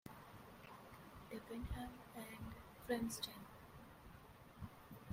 Debenham 1.29 1.91
and 2.15 2.55
Framsden. 2.89 3.45